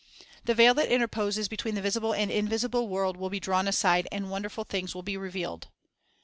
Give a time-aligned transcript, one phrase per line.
[0.45, 4.07] The veil that interposes between the visible and the invisible world will be drawn aside,
[4.11, 5.67] and wonderful things will be revealed.